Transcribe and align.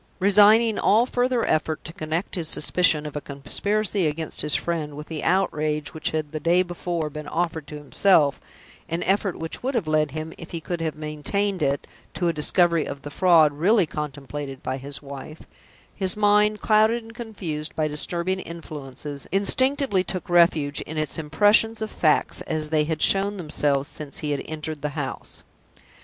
Resigning 0.17 0.79
all 0.79 1.05
further 1.05 1.45
effort 1.45 1.83
to 1.83 1.93
connect 1.93 2.33
his 2.33 2.47
suspicion 2.47 3.05
of 3.05 3.15
a 3.15 3.21
conspiracy 3.21 4.07
against 4.07 4.41
his 4.41 4.55
friend 4.55 4.95
with 4.97 5.05
the 5.09 5.23
outrage 5.23 5.93
which 5.93 6.09
had 6.09 6.31
the 6.31 6.39
day 6.39 6.63
before 6.63 7.07
been 7.11 7.27
offered 7.27 7.67
to 7.67 7.77
himself 7.77 8.41
an 8.89 9.03
effort 9.03 9.37
which 9.37 9.61
would 9.61 9.75
have 9.75 9.85
led 9.87 10.09
him, 10.09 10.33
if 10.39 10.49
he 10.49 10.59
could 10.59 10.81
have 10.81 10.95
maintained 10.95 11.61
it, 11.61 11.85
to 12.15 12.27
a 12.27 12.33
discovery 12.33 12.83
of 12.87 13.03
the 13.03 13.11
fraud 13.11 13.53
really 13.53 13.85
contemplated 13.85 14.63
by 14.63 14.77
his 14.77 15.03
wife 15.03 15.43
his 15.93 16.17
mind, 16.17 16.61
clouded 16.61 17.03
and 17.03 17.13
confused 17.13 17.75
by 17.75 17.87
disturbing 17.87 18.39
influences, 18.39 19.27
instinctively 19.31 20.03
took 20.03 20.27
refuge 20.31 20.81
in 20.81 20.97
its 20.97 21.19
impressions 21.19 21.79
of 21.79 21.91
facts 21.91 22.41
as 22.47 22.69
they 22.69 22.85
had 22.85 23.03
shown 23.03 23.37
themselves 23.37 23.87
since 23.87 24.17
he 24.17 24.31
had 24.31 24.41
entered 24.47 24.81
the 24.81 24.89
house. 24.97 25.43